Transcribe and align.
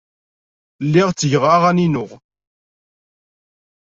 Lliɣ 0.85 1.09
ttgeɣ 1.11 1.43
aɣan-inu. 1.55 2.05